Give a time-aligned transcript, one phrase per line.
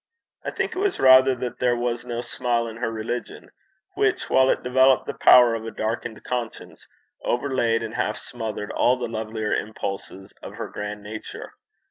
[0.43, 3.51] I think it was rather that there was no smile in her religion,
[3.93, 6.87] which, while it developed the power of a darkened conscience,
[7.23, 11.53] overlaid and half smothered all the lovelier impulses of her grand nature.